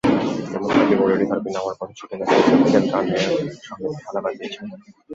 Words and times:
Chemotherapy 0.49 0.93
এবং 0.95 1.05
radiotherapy 1.11 1.49
নেওয়ার 1.55 1.75
পরও 1.79 1.93
ছুটে 1.99 2.15
গেছেন, 2.19 2.39
শিল্পীদের 2.45 2.83
গানের 2.91 3.21
সঙ্গে 3.67 3.87
বেহালা 3.93 4.21
বাজিয়েছেন। 4.25 4.65